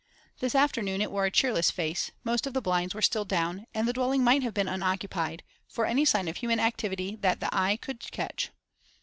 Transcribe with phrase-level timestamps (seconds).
[0.39, 3.87] This afternoon it wore a cheerless face; most of the blinds were still down, and
[3.87, 7.77] the dwelling might have been unoccupied, for any sign of human activity that the eye
[7.79, 8.49] could catch.